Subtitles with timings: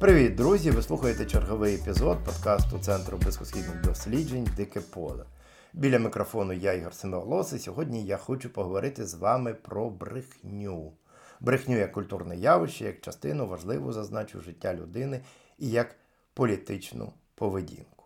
[0.00, 0.70] Привіт, друзі!
[0.70, 5.24] Ви слухаєте черговий епізод подкасту Центру близькосхідних досліджень Дике поле.
[5.72, 10.92] Біля мікрофону я Ігор Семиголос, і сьогодні я хочу поговорити з вами про брехню.
[11.40, 15.20] Брехню як культурне явище, як частину важливу зазначу життя людини
[15.58, 15.96] і як
[16.34, 18.04] політичну поведінку.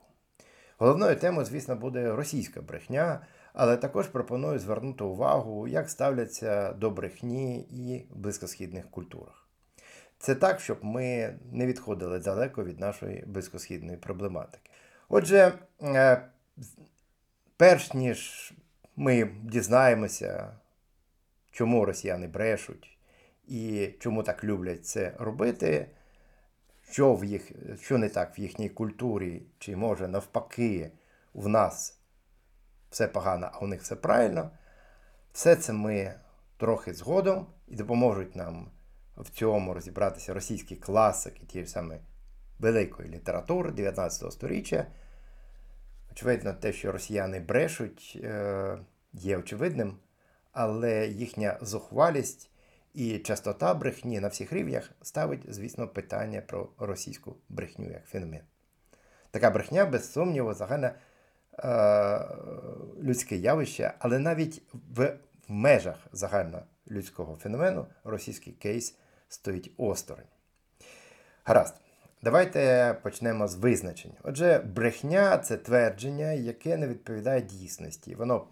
[0.78, 7.60] Головною темою, звісно, буде російська брехня, але також пропоную звернути увагу, як ставляться до брехні
[7.60, 9.43] і в близькосхідних культурах.
[10.24, 14.70] Це так, щоб ми не відходили далеко від нашої близькосхідної проблематики.
[15.08, 16.22] Отже, е,
[17.56, 18.52] перш ніж
[18.96, 20.56] ми дізнаємося,
[21.50, 22.98] чому росіяни брешуть
[23.48, 25.90] і чому так люблять це робити,
[26.90, 30.90] що в їх, що не так в їхній культурі, чи може навпаки
[31.34, 31.98] в нас
[32.90, 34.50] все погано, а у них все правильно,
[35.32, 36.14] все це ми
[36.56, 38.70] трохи згодом і допоможуть нам
[39.16, 41.98] в цьому розібратися російські класики, ті ж саме
[42.58, 44.86] великої літератури 19 століття.
[46.12, 48.78] Очевидно, те, що росіяни брешуть, е,
[49.12, 49.96] є очевидним,
[50.52, 52.50] але їхня зухвалість
[52.94, 58.42] і частота брехні на всіх рівнях ставить, звісно, питання про російську брехню як феномен.
[59.30, 60.94] Така брехня, без сумніву, загальне
[61.58, 62.20] е,
[63.02, 64.62] людське явище, але навіть
[64.96, 65.18] в
[65.48, 68.98] межах загальнолюдського феномену російський кейс
[69.34, 70.24] стоїть осторонь.
[71.44, 71.74] Гаразд.
[72.22, 74.14] Давайте почнемо з визначення.
[74.22, 78.14] Отже, брехня це твердження, яке не відповідає дійсності.
[78.14, 78.46] Воно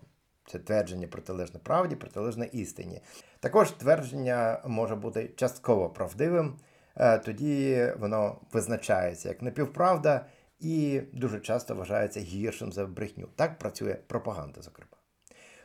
[0.47, 3.01] це твердження протилежне правді, протилежне істині.
[3.41, 6.59] Також твердження може бути частково правдивим,
[6.97, 10.27] е, тоді воно визначається як напівправда
[10.61, 13.29] і дуже часто вважається гіршим за брехню.
[13.37, 14.97] Так працює пропаганда, зокрема.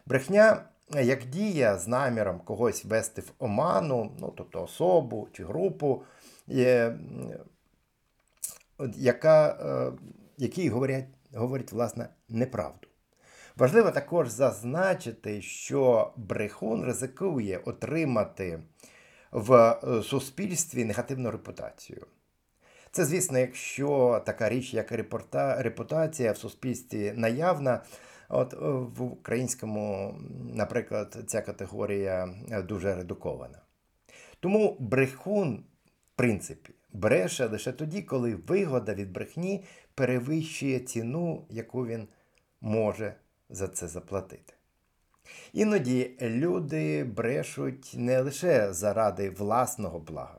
[0.06, 6.04] Брехня як дія з наміром когось ввести в оману, ну, тобто особу чи групу,
[8.96, 9.92] яка, е,
[10.38, 12.88] які говорять, говорять власне, неправду.
[13.56, 18.60] Важливо також зазначити, що брехун ризикує отримати
[19.32, 22.06] в е, суспільстві негативну репутацію.
[22.92, 24.92] Це, звісно, якщо така річ, як
[25.58, 27.82] репутація в суспільстві наявна,
[28.30, 30.16] От е, в українському,
[30.54, 33.62] наприклад, ця категорія е, дуже редукована.
[34.40, 39.64] Тому брехун, в принципі, бреше лише тоді, коли вигода від брехні
[39.96, 42.08] перевищує ціну, яку він
[42.62, 43.16] може
[43.50, 44.54] за це заплатити.
[45.54, 50.38] Іноді люди брешуть не лише заради власного блага,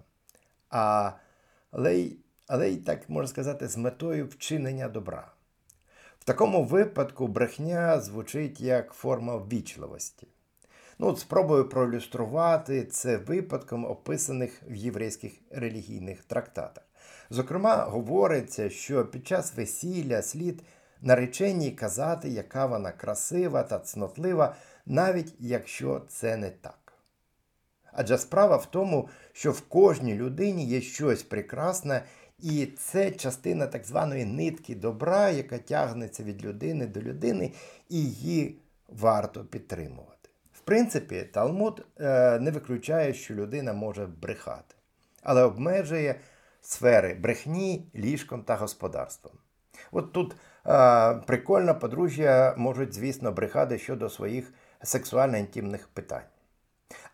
[0.71, 1.13] а
[1.71, 2.17] але й,
[2.47, 5.33] але й так можна сказати, з метою вчинення добра
[6.29, 10.27] такому випадку брехня звучить як форма ввічливості.
[10.99, 16.85] Ну, от Спробую проілюструвати це випадком, описаних в єврейських релігійних трактатах.
[17.31, 20.63] Зокрема, говориться, що під час весілля слід
[21.01, 24.55] нареченій казати, яка вона красива та цнотлива,
[24.87, 26.93] навіть якщо це не так.
[27.93, 32.03] Адже справа в тому, що в кожній людині є щось прекрасне
[32.39, 37.53] і це частина так званої нитки добра, яка тягнеться від людини до людини,
[37.89, 40.29] і її варто підтримувати.
[40.53, 44.75] В принципі, Талмуд е, не виключає, що людина може брехати,
[45.23, 46.21] але обмежує
[46.61, 49.35] сфери брехні, ліжком та господарством.
[49.93, 56.23] От тут е, прикольно подружжя можуть, звісно, брехати щодо своїх сексуально-інтимних питань.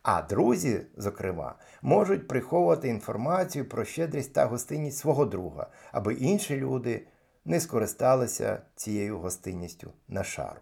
[0.04, 7.06] А друзі, зокрема, можуть приховувати інформацію про щедрість та гостинність свого друга, аби інші люди
[7.44, 10.60] не скористалися цією гостинністю на шару.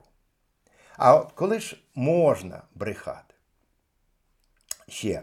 [0.97, 3.35] А коли ж можна брехати?
[4.89, 5.23] Ще.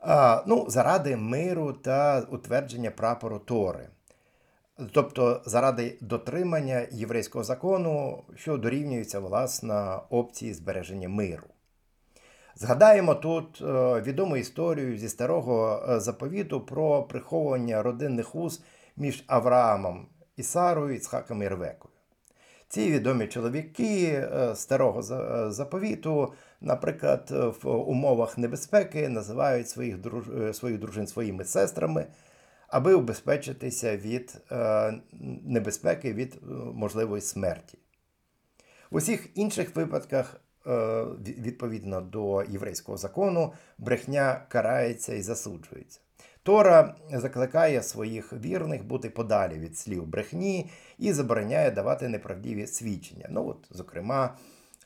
[0.00, 3.88] А, ну, Заради миру та утвердження прапору Тори.
[4.92, 11.51] Тобто заради дотримання єврейського закону, що дорівнюється власне опції збереження миру.
[12.54, 18.62] Згадаємо тут е, відому історію зі старого е, заповіту про приховування родинних уз
[18.96, 20.06] між Авраамом
[20.36, 21.94] і Сарою, Іцхаком і Ревекою.
[22.68, 25.02] Ці відомі чоловіки е, старого
[25.52, 27.30] заповіту, наприклад,
[27.62, 30.24] в умовах небезпеки називають своїх друж...
[30.52, 32.06] своїх дружин своїми сестрами,
[32.68, 34.40] аби убезпечитися від
[35.44, 36.38] небезпеки від
[36.74, 37.78] можливої смерті.
[38.90, 40.40] В усіх інших випадках
[41.38, 46.00] відповідно до єврейського закону, брехня карається і засуджується.
[46.42, 53.26] Тора закликає своїх вірних бути подалі від слів брехні і забороняє давати неправдиві свідчення.
[53.30, 54.36] Ну от, Зокрема,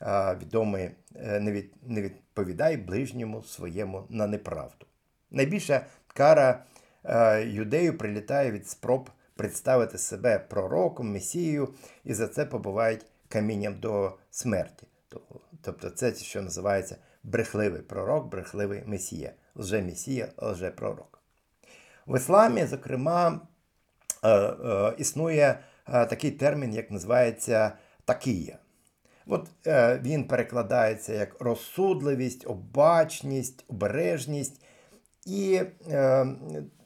[0.01, 1.39] е, відомий е,
[1.83, 4.85] не відповідай ближньому своєму на неправду.
[5.31, 6.63] Найбільша кара
[7.03, 14.13] е, юдею прилітає від спроб представити себе пророком, месією, і за це побувають камінням до
[14.31, 14.87] смерті.
[15.61, 21.19] Тобто це що називається брехливий пророк, брехливий месія, лже-месія, лже-пророк.
[22.07, 23.41] В ісламі, зокрема,
[24.23, 27.71] е, е, існує такий термін, як називається
[28.05, 28.57] такія.
[29.27, 29.49] От
[30.01, 34.61] Він перекладається як розсудливість, обачність, обережність.
[35.25, 35.61] І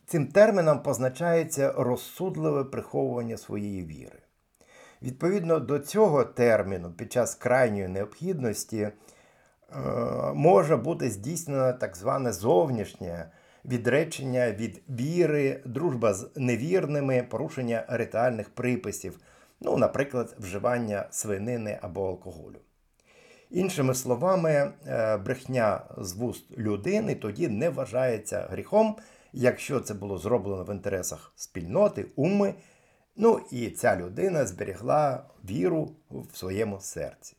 [0.06, 4.20] цим терміном позначається розсудливе приховування своєї віри.
[5.02, 8.92] Відповідно до цього терміну, під час крайньої необхідності, е,
[10.34, 13.32] може бути здійснено так зване зовнішнє
[13.66, 19.20] відречення від віри, дружба з невірними, порушення ритуальних приписів,
[19.62, 22.58] ну, наприклад, вживання свинини або алкоголю.
[23.50, 28.96] Іншими словами, е, брехня з вуст людини тоді не вважається гріхом,
[29.34, 32.54] якщо це було зроблено в інтересах спільноти, уми,
[33.16, 37.38] ну і ця людина зберігла віру в своєму серці.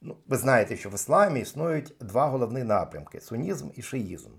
[0.00, 4.30] Ну, Ви знаєте, що в ісламі існують два головні напрямки сунізм і шиїзм.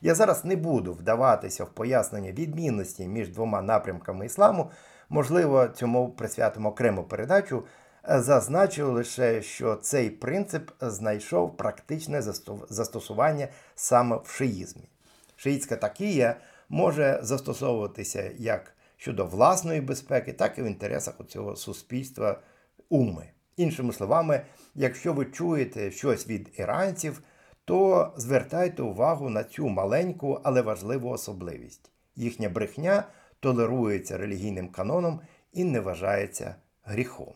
[0.00, 4.70] Я зараз не буду вдаватися в пояснення відмінності між двома напрямками ісламу,
[5.08, 7.64] можливо, цьому присвятимо окрему передачу.
[8.08, 12.22] Зазначу лише, що цей принцип знайшов практичне
[12.68, 14.88] застосування саме в шиїзмі.
[15.36, 16.36] Шиїцька такія
[16.68, 22.40] може застосовуватися як щодо власної безпеки, так і в інтересах цього суспільства
[22.88, 23.28] уми.
[23.56, 24.42] Іншими словами,
[24.74, 27.22] якщо ви чуєте щось від іранців,
[27.64, 31.90] то звертайте увагу на цю маленьку, але важливу особливість.
[32.16, 33.04] Їхня брехня
[33.40, 35.20] толерується релігійним каноном
[35.52, 37.34] і не вважається гріхом.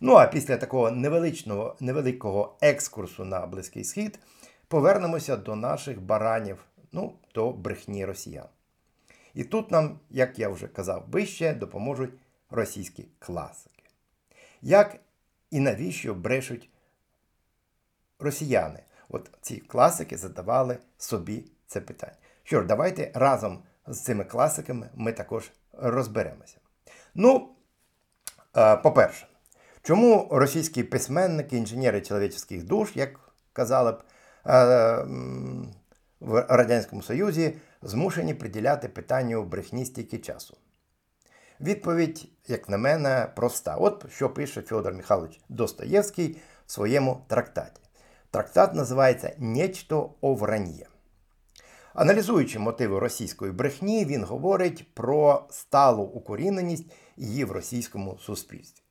[0.00, 4.18] Ну а після такого невеличного, невеликого екскурсу на Близький Схід
[4.68, 8.46] повернемося до наших баранів, ну, до брехні росіян.
[9.34, 12.14] І тут нам, як я вже казав вище, допоможуть
[12.50, 13.82] російські класики.
[14.62, 14.96] Як
[15.50, 16.70] і навіщо брешуть
[18.18, 18.80] росіяни?
[19.08, 22.16] От ці класики задавали собі це питання.
[22.44, 26.56] Що ж, давайте разом з цими класиками ми також розберемося.
[27.14, 27.48] Ну,
[28.56, 29.26] е, по-перше,
[29.82, 33.20] чому російські письменники, інженери чоловічих душ, як
[33.52, 34.02] казали б
[34.46, 35.04] е,
[36.20, 40.56] в Радянському Союзі, змушені приділяти питанню брехні стільки часу?
[41.60, 43.76] Відповідь, як на мене, проста.
[43.76, 46.36] От що пише Федор Михайлович Достоєвський
[46.66, 47.80] в своєму трактаті.
[48.30, 50.86] Трактат називається Нечто о вран'є.
[51.94, 58.82] Аналізуючи мотиви російської брехні, він говорить про сталу укоріненість її в російскому суспільстві.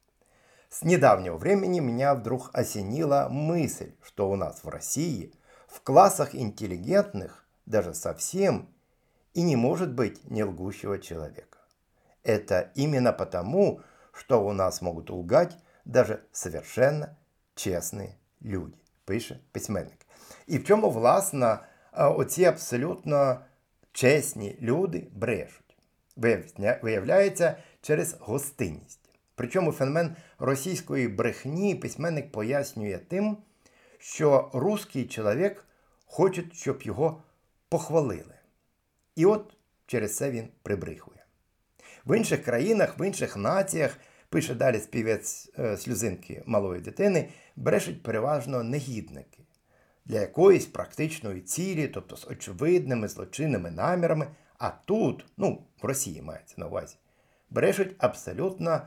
[0.69, 5.31] С недавнего времени меня вдруг осенила мысль, что у нас в России
[5.67, 8.67] в классах интеллигентных даже совсем
[9.36, 11.58] и не может быть не лгущего человека.
[12.22, 13.80] Это именно потому,
[14.12, 17.16] что у нас могут лгать даже совершенно
[17.54, 20.06] честные люди, пише письменник.
[20.46, 21.58] І в чому, власне,
[21.92, 23.40] оці абсолютно
[23.92, 25.76] чесні люди брешуть.
[26.82, 29.00] Виявляється через гостинність.
[29.34, 33.36] Причому феномен російської брехні письменник пояснює тим,
[33.98, 35.64] що русський чоловік
[36.06, 37.22] хоче, щоб його
[37.68, 38.34] похвалили.
[39.17, 39.53] І от
[39.85, 41.25] через це він прибрихує.
[42.05, 43.97] В інших країнах, в інших націях,
[44.29, 49.39] пише далі співець е, сльозинки малої дитини, брешуть переважно негідники
[50.05, 54.27] для якоїсь практичної цілі, тобто з очевидними злочинними намірами.
[54.57, 56.95] А тут, ну, в Росії мається на увазі,
[57.49, 58.81] брешуть абсолютно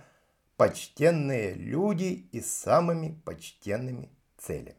[0.56, 4.74] почтенні люди із самими почтенними целями.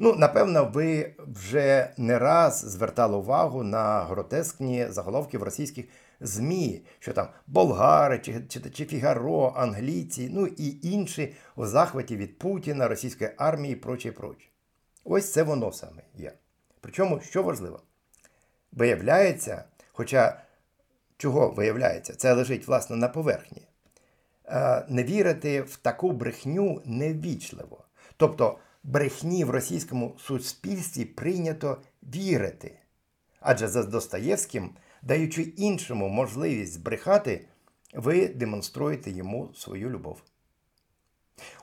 [0.00, 5.86] Ну, напевно, ви вже не раз звертали увагу на гротескні заголовки в російських
[6.20, 12.38] ЗМІ, що там болгари, чи, чи, чи Фігаро, англійці, ну і інші у захваті від
[12.38, 14.48] Путіна, російської армії і проче, проче.
[15.04, 16.32] Ось це воно саме є.
[16.80, 17.82] Причому, що важливо,
[18.72, 20.40] виявляється, хоча
[21.16, 23.68] чого виявляється, це лежить, власне, на поверхні.
[24.46, 27.84] Е, не вірити в таку брехню неввічливо.
[28.16, 32.78] Тобто брехні в російському суспільстві прийнято вірити.
[33.40, 34.70] Адже за Достоєвським,
[35.02, 37.48] даючи іншому можливість збрехати,
[37.94, 40.22] ви демонструєте йому свою любов.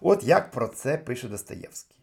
[0.02, 1.98] От як про це пише Достоєвський.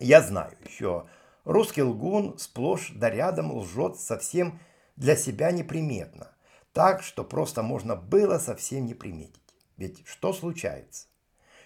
[0.00, 1.04] Я знаю, що
[1.44, 4.58] русский лгун сплошь да рядом лжет совсем
[4.96, 6.26] для себя неприметно,
[6.72, 9.54] так, что просто можно было совсем не приметить.
[9.78, 11.06] Ведь что случается?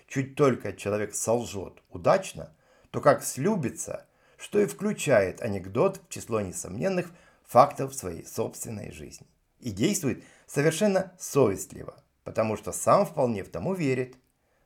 [0.10, 2.54] Чуть только человек солжет удачно,
[2.92, 4.06] то как слюбится,
[4.38, 7.12] что и включает анекдот в число несомненных
[7.44, 9.28] фактов своей собственной жизни
[9.60, 14.18] и действует совершенно совестливо, потому что сам вполне в тому верит,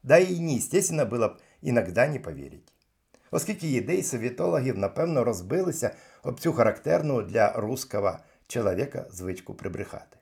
[0.03, 2.73] да і неестественно було б іногда не повірити.
[3.31, 8.17] Оскільки ідеї совітологів, напевно, розбилися об цю характерну для русского
[8.47, 10.17] чоловіка звичку прибрехати.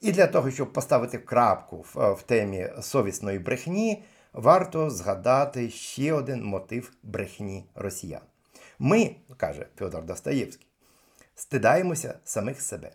[0.00, 4.04] І для того, щоб поставити крапку в, в темі совісної брехні,
[4.37, 8.21] Варто згадати ще один мотив брехні росіян.
[8.79, 10.67] Ми, каже Федор Достоєвський,
[11.35, 12.91] стидаємося самих себе.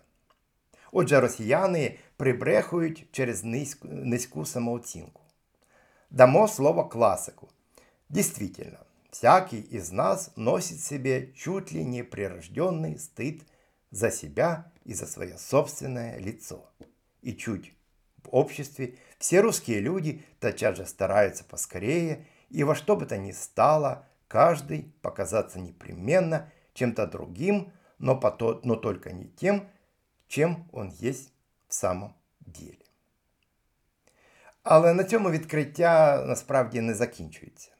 [0.92, 5.22] Отже, росіяни прибрехують через низьку, низьку самооцінку.
[6.10, 7.48] Дамо слово классику.
[8.08, 8.78] Действительно,
[9.10, 13.42] всякий из нас носит в себе чуть ли не прирожденный стыд
[13.90, 16.58] за себя и за свое собственное лицо.
[17.22, 17.72] И чуть
[18.22, 23.30] в обществе все русские люди тотчас же стараются поскорее и во что бы то ни
[23.30, 29.68] стало каждый показаться непременно чем-то другим, но, пото, но только не тем,
[30.26, 31.32] чем он есть
[31.68, 32.78] в самом деле.
[34.64, 37.70] Але на цьому відкриття насправді не закінчується.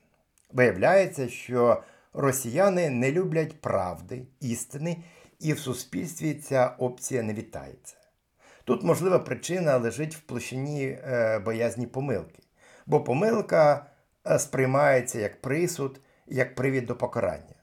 [0.51, 1.83] Виявляється, що
[2.13, 5.03] росіяни не люблять правди, істини,
[5.39, 7.95] і в суспільстві ця опція не вітається.
[8.65, 12.43] Тут, можлива причина лежить в площині е, боязні помилки,
[12.85, 13.85] бо помилка
[14.27, 17.55] е, сприймається як присуд, як привід до покарання.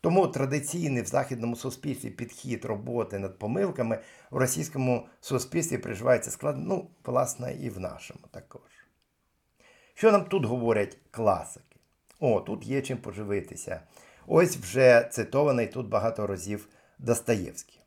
[0.00, 3.98] Тому традиційний в західному суспільстві підхід роботи над помилками
[4.30, 8.70] в російському суспільстві приживається складно, ну, власне, і в нашому також.
[9.94, 11.76] Що нам тут говорять класики?
[12.20, 13.80] О, тут є чим поживитися.
[14.26, 16.68] Ось вже цитований тут багато разів
[16.98, 17.80] Достоевский.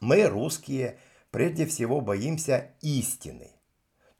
[0.00, 0.98] Мы, русские,
[1.30, 3.50] прежде всего боимся истины.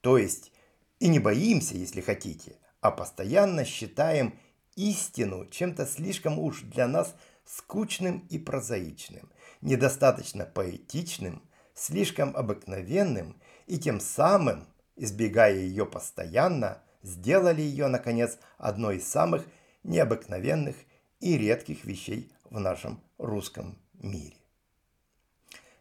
[0.01, 0.53] То есть
[0.99, 4.39] и не боимся, если хотите, а постоянно считаем
[4.77, 7.15] истину чем-то слишком уж для нас
[7.45, 11.43] скучным и прозаичным, недостаточно поэтичным,
[11.75, 19.47] слишком обыкновенным и тем самым, избегая ее постоянно, сделали ее, наконец, одной из самых
[19.83, 20.77] необыкновенных
[21.21, 24.40] и редких вещей в нашем русском мірі.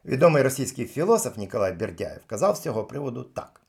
[0.06, 3.62] Відомий російський філософ Ніколай Бердяєв казав з цього приводу так: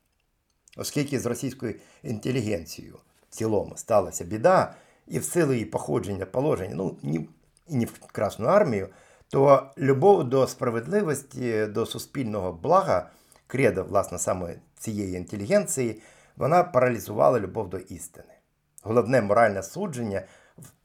[0.76, 2.98] оскільки з російською інтелігенцією
[3.30, 4.74] в цілому сталася біда,
[5.06, 7.28] і в силу її походження положення, ну ні,
[7.68, 8.88] і не в Красну армію,
[9.28, 13.10] то любов до справедливості, до суспільного блага,
[13.46, 16.02] кредо, власне, саме цієї інтелігенції,
[16.36, 18.34] вона паралізувала любов до істини.
[18.82, 20.22] Головне моральне судження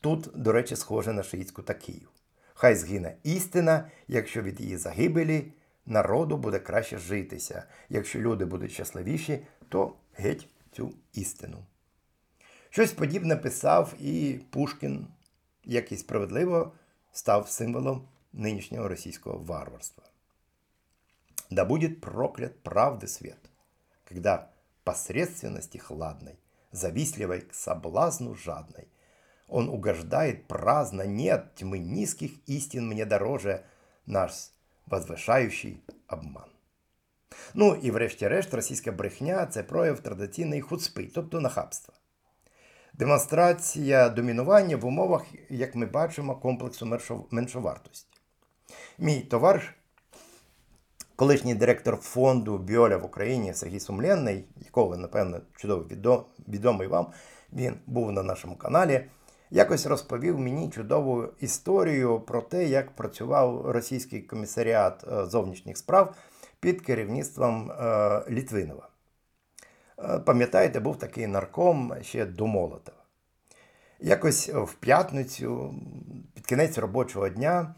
[0.02, 2.08] тут, до речі, схоже на шиїцьку такію.
[2.58, 5.52] Хай згине істина, якщо від її загибелі
[5.86, 7.64] народу буде краще житися.
[7.90, 11.58] Якщо люди будуть щасливіші, то геть цю істину.
[12.70, 15.08] Щось подібне писав і Пушкін,
[15.64, 16.72] який справедливо
[17.12, 20.04] став символом нинішнього російського варварства.
[21.50, 23.50] Да будет проклят правды свет,
[24.10, 24.50] когда
[24.84, 26.36] посредственности хладной,
[26.72, 28.88] завистливой к соблазну жадной,
[29.48, 33.64] Он угождает праздно, нет тьмы низких истин мне дороже
[34.06, 34.32] наш
[34.86, 36.50] возвишаючий обман.
[37.54, 41.94] Ну і врешті-решт, російська брехня це прояв традиційної хуцпи, тобто нахабства.
[42.94, 47.00] Демонстрація домінування в умовах, як ми бачимо, комплексу
[47.32, 48.20] меншовартості.
[48.98, 49.76] Мій товариш,
[51.16, 55.86] колишній директор фонду Біоля в Україні Сергій Сумленний, якого, напевно, чудово
[56.48, 57.08] відомий вам,
[57.54, 59.06] він був на нашому каналі
[59.52, 66.16] якось розповів мені чудову історію про те, як працював російський комісаріат е, зовнішніх справ
[66.60, 68.90] під керівництвом е, Літвинова.
[70.00, 72.98] Е, пам'ятаєте, був такий нарком ще до Молотова.
[74.00, 75.76] Якось в п'ятницю,
[76.34, 77.76] під кінець робочого дня,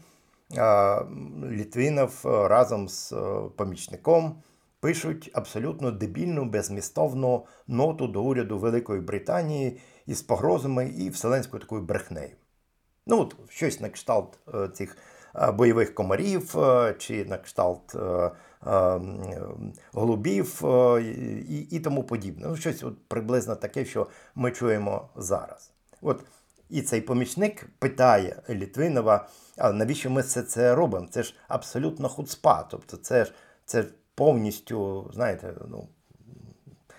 [1.50, 3.14] Літвинов разом з
[3.56, 4.42] помічником
[4.80, 12.30] пишуть абсолютно дебільну, безмістовну ноту до уряду Великої Британії із погрозами і вселенською такою брехнею.
[13.06, 14.96] Ну, от щось на кшталт е, цих
[15.34, 17.96] е, бойових комарів, е, чи на кшталт
[19.92, 20.62] голубів
[21.48, 22.46] і і тому подібне.
[22.48, 25.70] Ну, Щось от приблизно таке, що ми чуємо зараз.
[26.02, 26.24] От
[26.68, 31.08] І цей помічник питає Літвинова, а навіщо ми все це робимо?
[31.10, 32.62] Це ж абсолютно хуцпа.
[32.70, 33.32] Тобто це ж
[33.64, 33.84] це
[34.18, 35.88] повністю, знаєте, ну,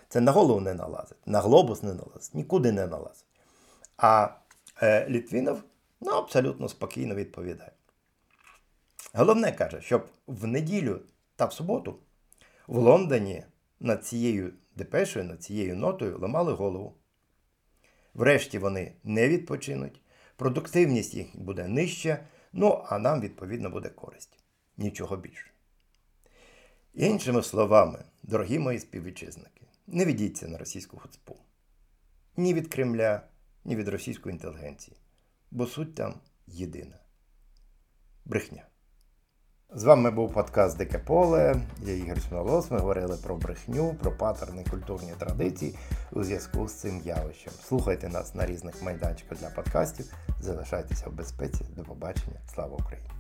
[0.10, 3.26] це на голову не налазить, на глобус не налазить, нікуди не налазить.
[3.98, 4.30] А
[4.82, 5.64] е, Літвінов
[6.02, 7.72] ну, абсолютно спокійно відповідає.
[9.14, 11.02] Головне каже, щоб в неділю
[11.36, 12.00] та в суботу
[12.68, 13.44] в Лондоні
[13.80, 16.96] над цією депешою, над цією нотою ламали голову.
[18.14, 20.02] Врешті вони не відпочинуть,
[20.36, 22.20] продуктивність їх буде нижча,
[22.54, 24.40] ну а нам, відповідно, буде користь.
[24.78, 25.49] нічого більше.
[27.00, 31.36] Іншими словами, дорогі мої співвітчизники, не ведіться на російську хуцпу.
[32.38, 33.22] Ні від Кремля,
[33.65, 34.98] ні від російської інтелігенції,
[35.51, 36.13] бо суть там
[36.48, 37.00] єдина
[38.25, 38.65] брехня.
[39.74, 41.56] З вами був подкаст Дике Поле.
[41.84, 42.72] Я Ігор Смолос.
[42.72, 45.75] Ми говорили про брехню, про патерни культурні традиції
[46.12, 47.53] у зв'язку з цим явищем.
[47.63, 50.13] Слухайте нас на різних майданчиках для подкастів.
[50.39, 51.65] Залишайтеся в безпеці.
[51.77, 52.39] До побачення.
[52.53, 53.19] Слава Україні!